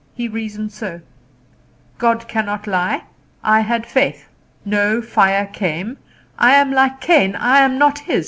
He 0.15 0.27
reasoned 0.27 0.71
so: 0.71 1.01
"God 1.99 2.27
cannot 2.27 2.65
lie. 2.65 3.03
I 3.43 3.59
had 3.59 3.85
faith. 3.85 4.27
No 4.65 4.99
fire 4.99 5.45
came. 5.53 5.99
I 6.39 6.55
am 6.55 6.71
like 6.73 6.99
Cain 7.01 7.35
I 7.35 7.59
am 7.59 7.77
not 7.77 7.99
His. 7.99 8.19